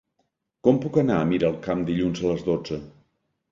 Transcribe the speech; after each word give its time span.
Com 0.67 0.79
puc 0.85 0.97
anar 1.01 1.17
a 1.19 1.27
Miralcamp 1.33 1.85
dilluns 1.91 2.25
a 2.25 2.33
les 2.35 2.43
dotze? 2.51 2.83